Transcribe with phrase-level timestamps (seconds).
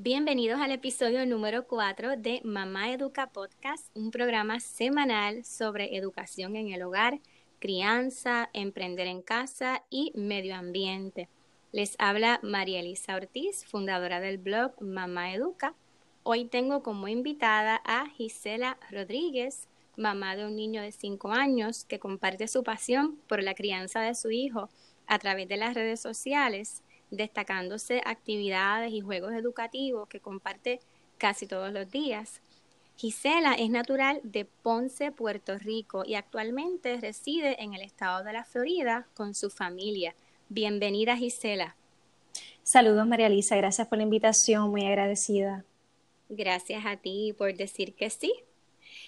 [0.00, 6.70] Bienvenidos al episodio número 4 de Mamá Educa Podcast, un programa semanal sobre educación en
[6.70, 7.18] el hogar,
[7.58, 11.28] crianza, emprender en casa y medio ambiente.
[11.72, 15.74] Les habla María Elisa Ortiz, fundadora del blog Mamá Educa.
[16.22, 21.98] Hoy tengo como invitada a Gisela Rodríguez, mamá de un niño de 5 años que
[21.98, 24.68] comparte su pasión por la crianza de su hijo
[25.08, 30.80] a través de las redes sociales destacándose actividades y juegos educativos que comparte
[31.18, 32.40] casi todos los días.
[32.96, 38.44] Gisela es natural de Ponce, Puerto Rico y actualmente reside en el estado de la
[38.44, 40.14] Florida con su familia.
[40.48, 41.76] Bienvenida Gisela.
[42.62, 45.64] Saludos María Lisa, gracias por la invitación, muy agradecida.
[46.28, 48.32] Gracias a ti por decir que sí.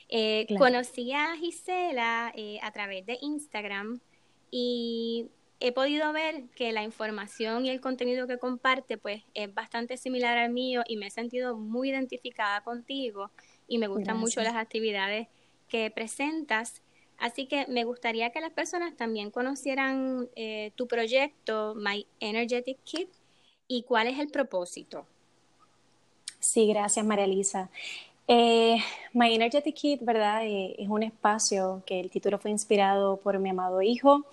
[0.09, 4.01] Eh, conocí a Gisela eh, a través de Instagram
[4.51, 9.96] y he podido ver que la información y el contenido que comparte pues es bastante
[9.96, 13.30] similar al mío y me he sentido muy identificada contigo
[13.68, 15.29] y me gustan mucho las actividades
[15.68, 16.82] que presentas.
[17.18, 23.10] Así que me gustaría que las personas también conocieran eh, tu proyecto, My Energetic Kit,
[23.68, 25.07] y cuál es el propósito.
[26.40, 27.68] Sí, gracias María Elisa.
[28.26, 28.79] Eh,
[29.13, 30.46] My Energetic Kit, ¿verdad?
[30.46, 34.24] Eh, es un espacio que el título fue inspirado por mi amado hijo.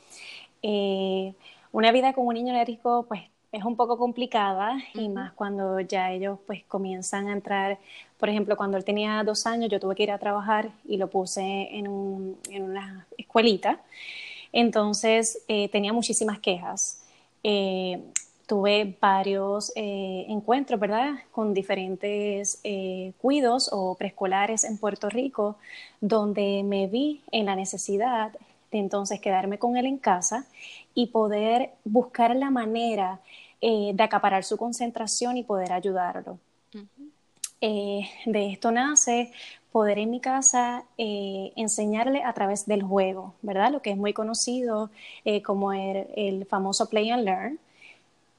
[0.61, 1.33] Eh,
[1.71, 6.11] una vida con un niño alérgico pues es un poco complicada y más cuando ya
[6.11, 7.79] ellos pues comienzan a entrar,
[8.17, 11.09] por ejemplo, cuando él tenía dos años yo tuve que ir a trabajar y lo
[11.09, 11.41] puse
[11.71, 13.81] en, una escuelita,
[14.51, 17.03] entonces eh, tenía muchísimas quejas.
[17.43, 18.01] Eh,
[18.47, 22.61] tuve varios encuentros, ¿verdad?, con diferentes
[23.19, 25.57] cuidos o preescolares en Puerto Rico,
[25.99, 28.31] donde me vi en la necesidad
[28.71, 30.45] de entonces quedarme con él en casa
[30.93, 33.19] y poder buscar la manera
[33.61, 36.37] eh, de acaparar su concentración y poder ayudarlo.
[37.59, 39.31] Eh, de esto nace
[39.71, 43.71] poder en mi casa eh, enseñarle a través del juego, ¿verdad?
[43.71, 44.89] Lo que es muy conocido
[45.43, 47.59] como el, el, famoso play and learn.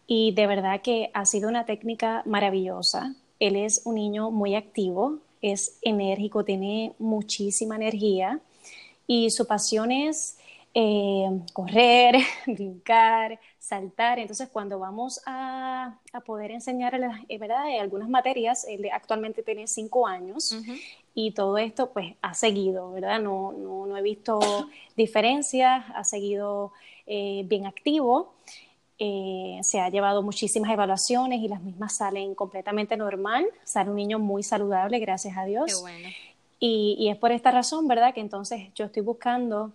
[0.06, 3.14] Y de verdad que ha sido una técnica maravillosa.
[3.41, 8.41] Él es un niño muy activo, es enérgico, tiene muchísima energía
[9.08, 10.38] y su pasión es
[10.74, 14.19] eh, correr, brincar, saltar.
[14.19, 17.64] Entonces, cuando vamos a, poder enseñarle, eh, ¿verdad?
[17.80, 20.54] algunas materias, él actualmente tiene cinco años
[21.14, 23.18] y todo esto, pues, ha seguido, ¿verdad?
[23.18, 24.38] No, no, he visto
[24.94, 26.72] diferencias, ha seguido
[27.06, 28.34] eh, bien activo.
[28.98, 33.47] se ha llevado muchísimas evaluaciones y las mismas salen completamente normal.
[33.64, 35.64] Sale un niño muy saludable, gracias a Dios.
[35.66, 36.08] Qué bueno.
[36.60, 38.12] Y, es por esta razón, ¿verdad?
[38.14, 39.72] Que entonces yo estoy buscando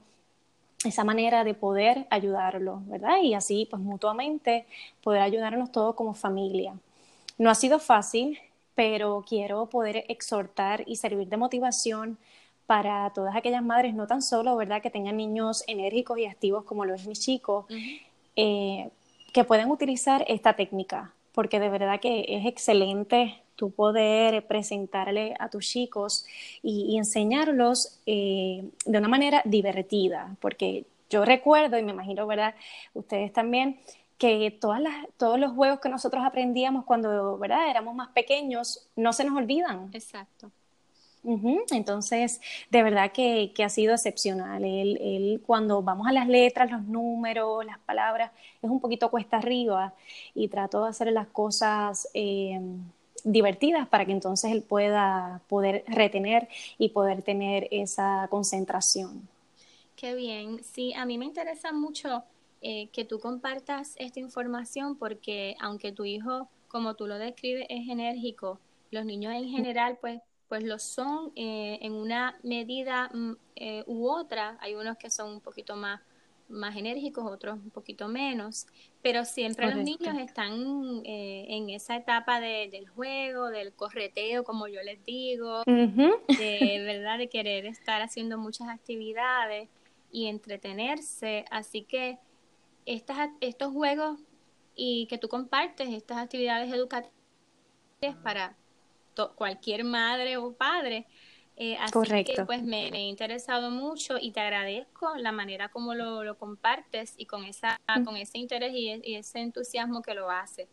[0.83, 3.17] esa manera de poder ayudarlo, ¿verdad?
[3.21, 4.66] Y así, pues mutuamente,
[5.01, 6.75] poder ayudarnos todos como familia.
[7.38, 8.38] No ha sido fácil,
[8.75, 12.17] pero quiero poder exhortar y servir de motivación
[12.66, 16.85] para todas aquellas madres, no tan solo, ¿verdad?, que tengan niños enérgicos y activos como
[16.85, 17.66] los mis chicos,
[18.35, 18.89] eh,
[19.31, 25.50] que pueden utilizar esta técnica, porque de verdad que es excelente tu poder presentarle a
[25.50, 26.25] tus chicos
[26.62, 32.56] y, enseñarlos eh, de una manera divertida, porque yo recuerdo, y me imagino, ¿verdad?
[32.94, 33.80] Ustedes también,
[34.18, 37.69] que todas las, todos los juegos que nosotros aprendíamos cuando, ¿verdad?
[37.69, 39.90] Éramos más pequeños, no se nos olvidan.
[39.94, 40.52] Exacto.
[41.72, 44.64] Entonces, de verdad que, ha sido excepcional.
[44.66, 48.31] Él, cuando vamos a las letras, los números, las palabras,
[48.62, 49.94] es un poquito cuesta arriba
[50.35, 52.59] y trato de hacer las cosas eh,
[53.23, 56.47] divertidas para que entonces él pueda poder retener
[56.78, 59.28] y poder tener esa concentración.
[59.95, 60.63] Qué bien.
[60.63, 62.23] Sí, a mí me interesa mucho
[62.61, 67.88] eh, que tú compartas esta información porque aunque tu hijo, como tú lo describes, es
[67.89, 68.59] enérgico,
[68.91, 70.22] los niños en general pues
[70.53, 74.55] pues lo son eh, en una medida mm, eh, u otra.
[74.61, 76.00] Hay unos que son un poquito más
[76.49, 78.67] más enérgicos, otros un poquito menos,
[79.01, 84.81] pero siempre los niños están eh, en esa etapa del juego, del correteo, como yo
[84.84, 85.66] les digo, de
[86.85, 89.69] verdad de querer estar haciendo muchas actividades
[90.11, 92.19] y entretenerse, así que
[92.85, 94.19] estas, estos juegos
[94.75, 97.13] y que tú compartes estas actividades educativas
[98.23, 98.55] para
[99.35, 101.05] cualquier madre o padre
[101.55, 102.34] eh, así Correcto.
[102.35, 107.26] que pues me, he interesado mucho y te agradezco la manera como lo, compartes y
[107.26, 108.03] con esa mm.
[108.03, 110.67] con ese interés y, ese entusiasmo que lo hace.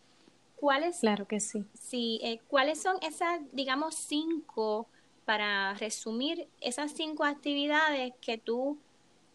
[0.57, 1.01] ¿Cuáles?
[1.01, 1.65] Claro que sí.
[1.75, 4.89] Sí, eh, ¿cuáles son esas, digamos, cinco,
[5.25, 8.79] para resumir, esas cinco actividades que tú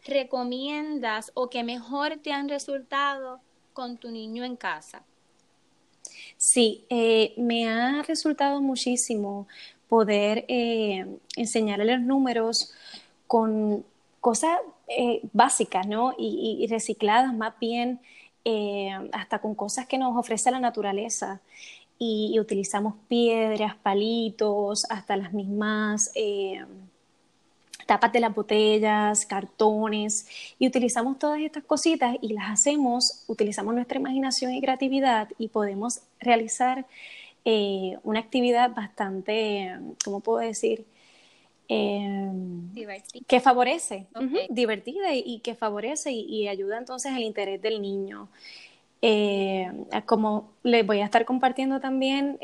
[0.05, 3.39] recomiendas o que mejor te han resultado
[3.73, 5.03] con tu niño en casa?
[6.37, 9.47] Sí, eh, me ha resultado muchísimo
[9.89, 11.05] poder eh,
[11.35, 12.73] enseñarle los números
[13.27, 13.85] con
[14.21, 16.13] cosas eh, básicas, ¿no?
[16.17, 17.99] Y, recicladas más bien,
[19.11, 21.41] hasta con cosas que nos ofrece la naturaleza.
[21.97, 26.11] y utilizamos piedras, palitos, hasta las mismas
[27.85, 30.27] tapas de las botellas, cartones,
[30.59, 36.01] y utilizamos todas estas cositas y las hacemos, utilizamos nuestra imaginación y creatividad y podemos
[36.19, 36.85] realizar
[37.45, 40.85] eh, una actividad bastante, ¿cómo puedo decir?
[41.67, 42.31] Eh,
[43.27, 44.07] que favorece,
[44.49, 48.27] divertida y, que favorece y, ayuda entonces el interés del niño.
[49.01, 49.71] Eh,
[50.05, 52.39] como les voy a estar compartiendo también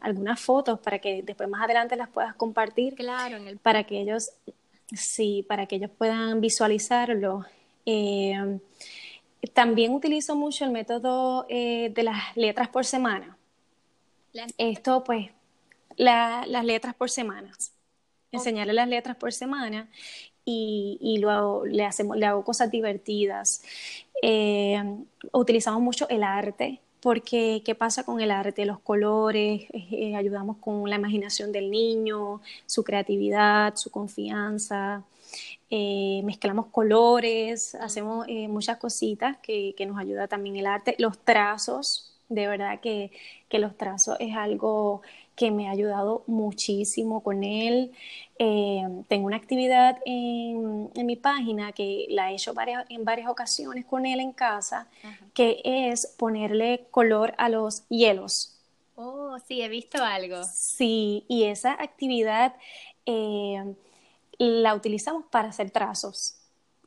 [0.00, 2.94] algunas fotos para que después más adelante las puedas compartir.
[2.94, 4.30] Claro, para que ellos
[4.94, 7.44] Sí, para que ellos puedan visualizarlo.
[7.84, 8.58] Eh,
[9.52, 13.35] también utilizo mucho el método eh, de las letras por semana.
[14.58, 15.30] Esto, pues,
[15.96, 17.72] las letras por semanas.
[18.32, 19.88] Enseñarle las letras por semana
[20.44, 21.22] y,
[21.66, 23.62] le, hacemos, le hago cosas divertidas.
[24.22, 24.82] Eh,
[25.32, 30.56] utilizamos mucho el arte porque qué pasa con el arte, los colores, eh, eh, ayudamos
[30.56, 35.04] con la imaginación del niño, su creatividad, su confianza,
[35.70, 42.15] eh, mezclamos colores, hacemos muchas cositas que, que, nos ayuda también el arte, los trazos,
[42.28, 43.10] de verdad que,
[43.48, 45.02] que los trazos es algo
[45.36, 47.92] que me ha ayudado muchísimo con él.
[48.38, 52.54] Eh, tengo una actividad en, mi página que la he hecho
[52.88, 54.88] en varias ocasiones con él en casa,
[55.34, 58.56] que es ponerle color a los hielos.
[58.96, 60.42] Oh, sí, he visto algo.
[60.44, 62.54] Sí, y esa actividad
[63.04, 63.74] eh,
[64.38, 66.38] la utilizamos para hacer trazos.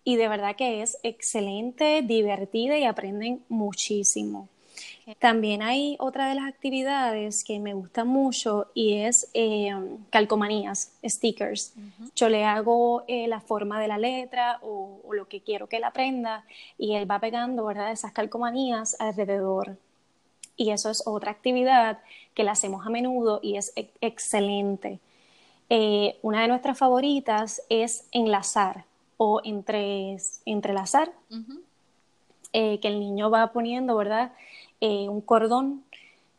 [0.03, 4.49] Y de verdad que es excelente, divertida y aprenden muchísimo.
[5.17, 9.73] También hay otra de las actividades que me gusta mucho y es eh,
[10.09, 11.73] calcomanías, stickers.
[12.15, 15.83] Yo le hago eh, la forma de la letra o, lo que quiero que él
[15.83, 16.45] aprenda
[16.77, 17.91] y él va pegando ¿verdad?
[17.91, 19.77] esas calcomanías alrededor.
[20.55, 21.99] Y eso es otra actividad
[22.35, 24.99] que la hacemos a menudo y es excelente.
[25.69, 28.85] Eh, una de nuestras favoritas es enlazar
[29.17, 31.11] o entre, entrelazar,
[32.51, 34.31] que el niño va poniendo, ¿verdad?
[34.81, 35.83] Eh, un cordón,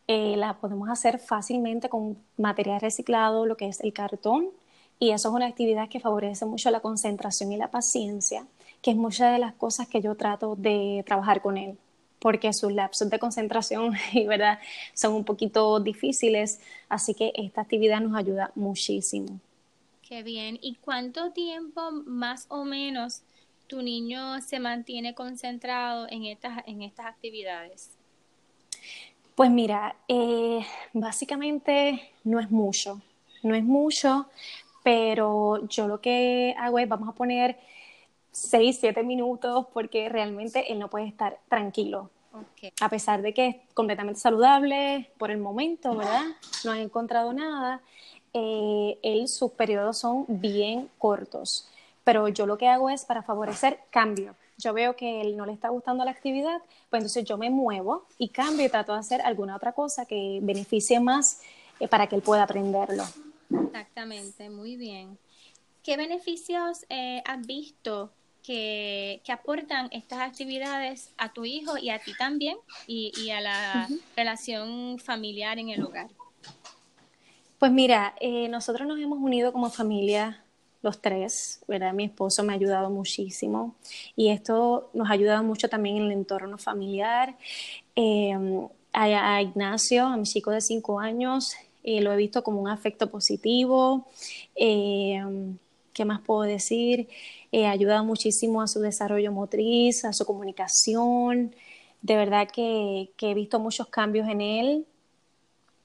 [0.06, 4.48] eh, la podemos hacer fácilmente con material reciclado, lo que es el cartón,
[4.98, 8.46] y eso es una actividad que favorece mucho la concentración y la paciencia,
[8.82, 11.78] que es muchas de las cosas que yo trato de trabajar con él,
[12.18, 14.58] porque sus lapsos de concentración y verdad
[14.94, 19.38] son un poquito difíciles, así que esta actividad nos ayuda muchísimo.
[20.02, 20.58] Qué bien.
[20.60, 23.22] ¿Y cuánto tiempo más o menos
[23.68, 27.90] tu niño se mantiene concentrado en estas, en estas actividades?
[29.34, 30.60] Pues mira, eh,
[30.92, 33.00] básicamente no es mucho,
[33.42, 34.26] no es mucho,
[34.82, 37.58] pero yo lo que hago es, vamos a poner
[38.32, 42.10] 6, 7 minutos porque realmente él no puede estar tranquilo.
[42.80, 46.22] A pesar de que es completamente saludable por el momento, ¿verdad?
[46.64, 47.80] No han encontrado nada.
[48.32, 51.68] Eh, él, sus periodos son bien cortos,
[52.04, 55.52] pero yo lo que hago es para favorecer cambio yo veo que él no le
[55.52, 56.58] está gustando la actividad,
[56.88, 60.38] pues entonces yo me muevo y cambio y trato de hacer alguna otra cosa que
[60.42, 61.40] beneficie más
[61.80, 63.04] eh, para que él pueda aprenderlo.
[63.50, 65.18] Exactamente, muy bien.
[65.82, 72.12] ¿Qué beneficios eh, has visto que, aportan estas actividades a tu hijo y a ti
[72.16, 72.56] también
[72.86, 76.08] y, a la relación familiar en el hogar?
[77.58, 80.39] Pues mira, eh, nosotros nos hemos unido como familia
[80.82, 81.92] los tres, ¿verdad?
[81.92, 83.74] Mi esposo me ha ayudado muchísimo
[84.16, 87.36] y esto nos ha ayudado mucho también en el entorno familiar.
[87.96, 88.34] Eh,
[88.92, 93.10] a, Ignacio, a mi chico de cinco años, eh, lo he visto como un afecto
[93.10, 94.06] positivo.
[94.56, 95.22] Eh,
[95.92, 97.08] ¿Qué más puedo decir?
[97.52, 101.54] ha ayudado muchísimo a su desarrollo motriz, a su comunicación.
[102.00, 104.86] De verdad que, que he visto muchos cambios en él.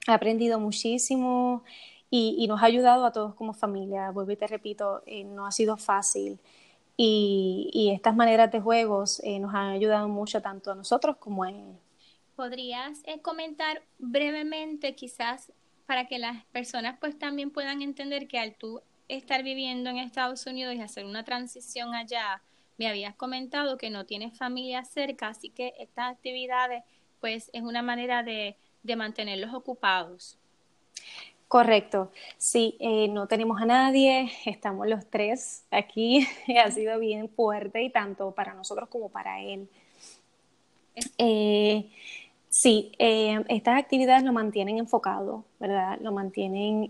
[0.08, 1.64] He aprendido muchísimo
[2.10, 4.12] y, nos ha ayudado a todos como familia.
[4.12, 6.40] Vuelvo y te repito, eh, no ha sido fácil.
[6.98, 11.50] Y, estas maneras de juegos eh, nos han ayudado mucho tanto a nosotros como a
[11.50, 11.78] él.
[12.36, 15.52] ¿Podrías eh, comentar brevemente quizás
[15.86, 20.46] para que las personas pues también puedan entender que al tú estar viviendo en Estados
[20.46, 22.42] Unidos y hacer una transición allá,
[22.78, 26.84] me habías comentado que no tienes familia cerca, así que estas actividades
[27.22, 30.38] pues es una manera de, de mantenerlos ocupados.
[31.56, 36.28] Correcto, sí, eh, no tenemos a nadie, estamos los tres aquí,
[36.62, 39.70] ha sido bien fuerte y tanto para nosotros como para él.
[41.18, 41.90] Eh,
[42.50, 46.00] Sí, eh, estas actividades lo mantienen enfocado, ¿verdad?
[46.02, 46.90] Lo mantienen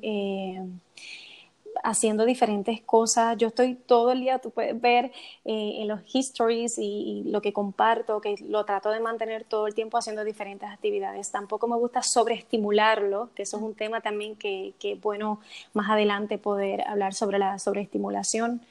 [1.86, 3.38] haciendo diferentes cosas.
[3.38, 5.12] Yo estoy todo el día, tú puedes ver
[5.46, 9.76] eh, en los histories y, lo que comparto, que lo trato de mantener todo el
[9.76, 11.32] tiempo haciendo diferentes actividades.
[11.32, 15.40] Tampoco me gusta sobreestimularlo, que eso es un tema también que, es bueno
[15.74, 18.62] más adelante poder hablar sobre la sobreestimulación.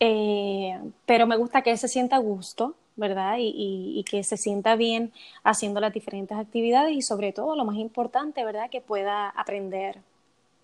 [0.00, 3.36] Eh, pero me gusta que él se sienta a gusto, ¿verdad?
[3.38, 5.12] Y, que se sienta bien
[5.44, 8.70] haciendo las diferentes actividades y sobre todo, lo más importante, ¿verdad?
[8.70, 9.98] Que pueda aprender.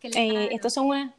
[0.02, 1.14] Eh, estos son una,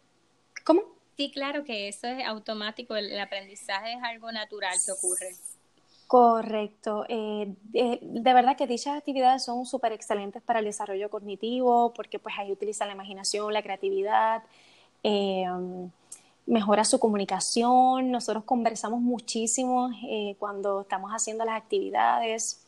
[0.65, 0.81] ¿Cómo?
[1.15, 5.36] Sí, claro que eso es automático, el, aprendizaje es algo natural que ocurre.
[6.07, 7.05] Correcto.
[7.07, 12.36] Eh, de, verdad que dichas actividades son súper excelentes para el desarrollo cognitivo porque pues
[12.38, 14.43] ahí utilizan la imaginación, la creatividad,
[15.03, 15.45] eh,
[16.45, 18.12] mejora su comunicación.
[18.12, 22.65] Nosotros conversamos muchísimo eh, cuando estamos haciendo las actividades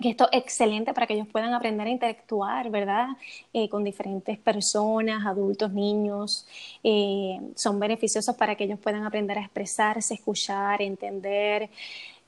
[0.00, 3.08] que esto es excelente para que ellos puedan aprender a interactuar, ¿verdad?
[3.52, 6.46] Eh, con diferentes personas, adultos, niños.
[6.82, 11.70] Eh, son beneficiosos para que ellos puedan aprender a expresarse, escuchar, entender,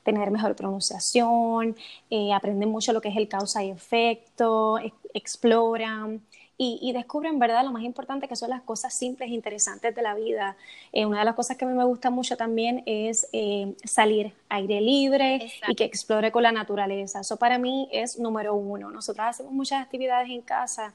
[0.05, 1.77] tener mejor pronunciación,
[2.11, 4.79] eh, aprenden mucho lo que es el causa y efecto,
[5.13, 6.23] exploran
[6.59, 10.15] y, descubren, ¿verdad?, lo más importante que son las cosas simples e interesantes de la
[10.15, 10.57] vida.
[10.91, 14.33] Eh, una de las cosas que a mí me gusta mucho también es eh, salir
[14.49, 17.21] aire libre y que explore con la naturaleza.
[17.21, 18.91] Eso para mí es número uno.
[18.91, 20.95] Nosotros hacemos muchas actividades en casa,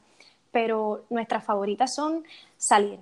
[0.52, 2.24] pero nuestras favoritas son
[2.58, 3.00] salir.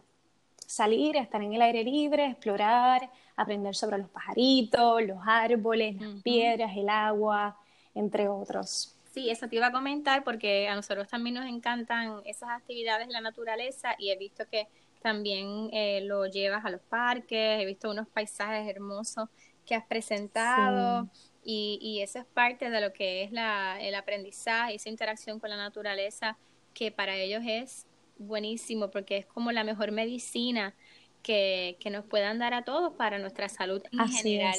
[0.67, 6.75] Salir, estar en el aire libre, explorar, aprender sobre los pajaritos, los árboles, las piedras,
[6.75, 7.57] el agua,
[7.95, 8.98] entre otros.
[9.11, 13.13] Sí, eso te iba a comentar porque a nosotros también nos encantan esas actividades en
[13.13, 14.67] la naturaleza y he visto que
[15.01, 19.29] también eh, lo llevas a los parques, he visto unos paisajes hermosos
[19.65, 21.09] que has presentado
[21.43, 25.49] y, y, eso es parte de lo que es la, el aprendizaje, esa interacción con
[25.49, 26.37] la naturaleza
[26.73, 27.85] que para ellos es
[28.17, 30.75] buenísimo porque es como la mejor medicina
[31.23, 34.57] que, que nos puedan dar a todos para nuestra salud en general.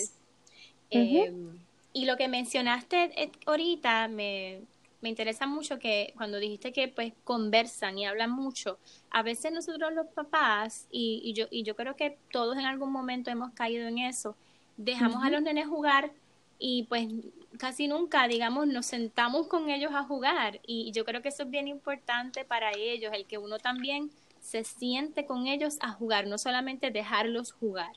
[1.93, 4.63] Y lo que mencionaste eh, ahorita me,
[5.01, 8.79] me interesa mucho que cuando dijiste que pues conversan y hablan mucho,
[9.11, 12.93] a veces nosotros los papás, y, y yo, y yo creo que todos en algún
[12.93, 14.37] momento hemos caído en eso,
[14.77, 16.13] dejamos a los nenes jugar
[16.59, 17.09] y pues
[17.59, 20.61] casi nunca, digamos, nos sentamos con ellos a jugar.
[20.67, 24.65] Y yo creo que eso es bien importante para ellos, el que uno también se
[24.65, 27.93] siente con ellos a jugar, no solamente dejarlos jugar.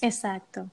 [0.00, 0.70] Exacto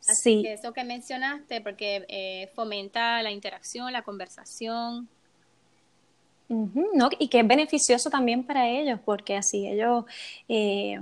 [0.00, 0.44] sí.
[0.46, 5.08] eso que mencionaste, porque eh, fomenta la interacción, la conversación.
[6.48, 7.08] ¿no?
[7.18, 10.04] Y que es beneficioso también para ellos, porque así ellos
[10.48, 11.00] eh,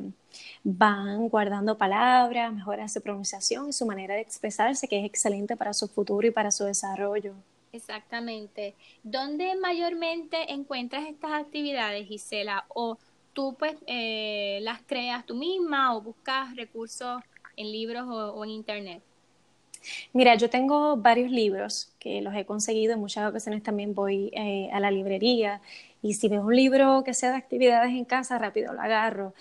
[0.63, 5.75] van guardando palabras, mejoran su pronunciación y su manera de expresarse, que es excelente para
[5.75, 7.35] su futuro y para su desarrollo.
[7.73, 8.75] Exactamente.
[9.03, 12.65] ¿Dónde mayormente encuentras estas actividades, Gisela?
[12.69, 12.97] ¿O
[13.33, 17.21] tú pues eh, las creas tú misma o buscas recursos
[17.57, 19.03] en libros o, en internet?
[20.13, 24.71] Mira, yo tengo varios libros que los he conseguido, en muchas ocasiones también voy eh,
[24.73, 25.61] a la librería
[26.05, 29.33] y si veo un libro que sea de actividades en casa, rápido lo agarro.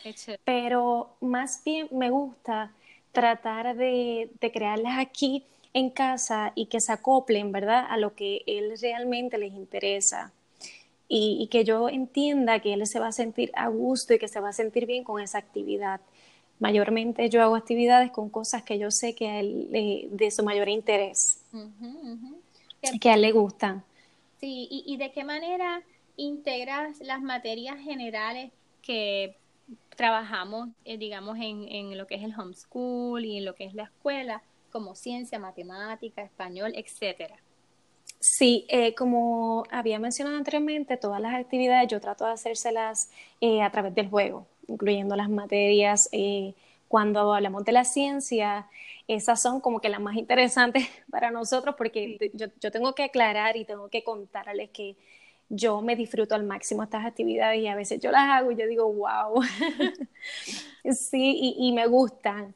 [0.46, 2.72] Pero más bien me gusta
[3.12, 5.44] tratar de, crearlas aquí
[5.74, 10.32] en casa y que se acoplen, ¿verdad?, a lo que él realmente les interesa.
[11.10, 14.30] Y, y que yo entienda que él se va a sentir a gusto y que
[14.30, 16.00] se va a sentir bien con esa actividad
[16.60, 20.70] mayormente yo hago actividades con cosas que yo sé que a él de su mayor
[20.70, 21.42] interés,
[23.02, 23.84] que a él le gustan.
[24.40, 25.82] Sí, y, de qué manera
[26.18, 29.38] integras las materias generales que
[29.96, 33.74] trabajamos, eh, digamos, en, en, lo que es el homeschool y en lo que es
[33.74, 37.38] la escuela, como ciencia, matemática, español, etcétera.
[38.20, 43.70] Sí, eh, como había mencionado anteriormente, todas las actividades yo trato de hacérselas eh, a
[43.70, 46.10] través del juego incluyendo las materias.
[46.12, 46.54] Eh,
[46.88, 48.68] cuando hablamos de la ciencia,
[49.08, 53.58] esas son como que las más interesantes para nosotros porque yo, yo tengo que aclarar
[53.58, 54.96] y tengo que contarles que
[55.50, 58.68] yo me disfruto al máximo estas actividades y a veces yo las hago y yo
[58.68, 59.44] digo, wow,
[60.92, 62.56] sí, y, y, me gustan.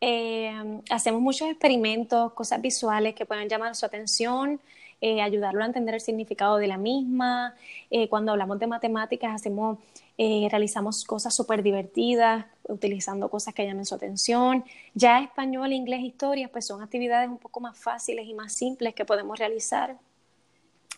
[0.00, 4.60] Eh, hacemos muchos experimentos, cosas visuales que puedan llamar su atención,
[5.00, 7.54] eh, ayudarlo a entender el significado de la misma.
[7.90, 9.78] Eh, cuando hablamos de matemáticas, hacemos
[10.20, 14.64] eh, realizamos cosas súper divertidas, utilizando cosas que llamen su atención.
[14.94, 19.04] Ya español, inglés, historia, pues son actividades un poco más fáciles y más simples que
[19.04, 19.96] podemos realizar.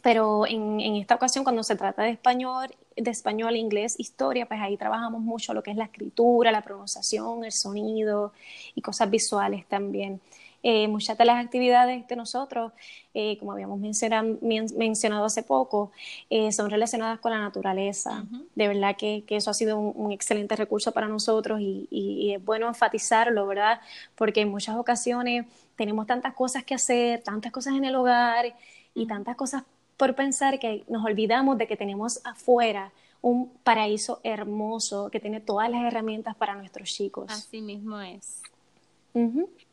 [0.02, 4.78] Pero en, esta ocasión, cuando se trata de español, de español, inglés, historia, pues ahí
[4.78, 8.32] trabajamos mucho lo que es la escritura, la pronunciación, el sonido
[8.74, 10.20] y cosas visuales también.
[10.62, 12.72] Eh, muchas de las actividades de nosotros,
[13.14, 15.90] eh, como habíamos mencionado, hace poco,
[16.28, 18.24] eh, son relacionadas con la naturaleza.
[18.54, 23.46] De verdad que, eso ha sido un, excelente recurso para nosotros y, es bueno enfatizarlo,
[23.46, 23.80] ¿verdad?
[24.14, 28.54] Porque en muchas ocasiones tenemos tantas cosas que hacer, tantas cosas en el hogar
[28.94, 29.64] y tantas cosas
[29.96, 35.70] por pensar que nos olvidamos de que tenemos afuera un paraíso hermoso que tiene todas
[35.70, 37.26] las herramientas para nuestros chicos.
[37.30, 38.42] Así mismo es.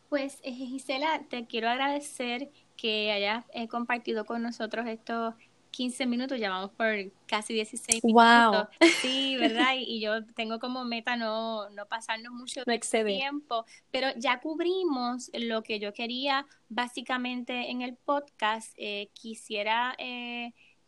[0.09, 5.35] Pues eh, Gisela, te quiero agradecer que hayas eh, compartido con nosotros estos
[5.71, 6.87] 15 minutos, ya vamos por
[7.27, 8.67] casi 16 minutos.
[9.01, 9.73] Sí, ¿verdad?
[9.77, 15.79] Y, yo tengo como meta no, no pasarnos mucho tiempo, pero ya cubrimos lo que
[15.79, 18.73] yo quería básicamente en el podcast.
[18.77, 19.95] Eh, quisiera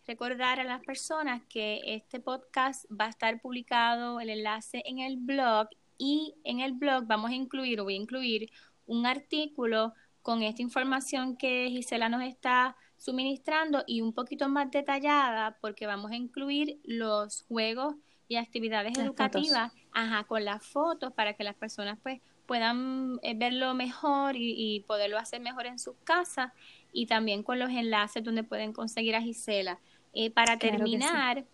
[0.07, 5.17] recordar a las personas que este podcast va a estar publicado, el enlace en el
[5.17, 5.67] blog
[5.99, 8.49] y en el blog vamos a incluir o voy a incluir
[8.89, 15.57] un artículo con esta información que Gisela nos está suministrando y un poquito más detallada
[15.61, 17.95] porque vamos a incluir los juegos
[18.27, 23.73] y actividades educativas ajá, con las fotos para que las personas pues puedan eh, verlo
[23.73, 26.51] mejor y, poderlo hacer mejor en sus casas
[26.91, 29.79] y también con los enlaces donde pueden conseguir a Gisela.
[30.13, 31.45] Eh, para terminar,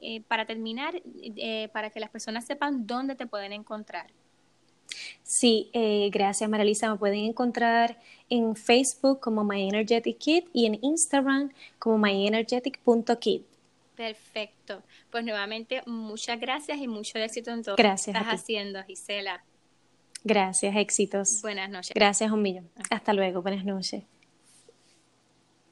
[0.00, 0.94] eh, para terminar,
[1.72, 4.12] para que las personas sepan dónde te pueden encontrar.
[5.34, 6.88] Sí, eh, gracias Marilisa.
[6.88, 7.98] Me pueden encontrar
[8.30, 11.50] en Facebook como My Energetic Kid y en Instagram
[11.80, 13.42] como myenergetic.kid.
[13.96, 14.84] Perfecto.
[15.10, 19.42] Pues nuevamente muchas gracias y mucho éxito en todo lo que estás haciendo, Gisela.
[20.22, 21.42] Gracias, éxitos.
[21.42, 21.94] Buenas noches.
[21.96, 22.70] Gracias un millón.
[22.88, 24.04] Hasta luego, buenas noches.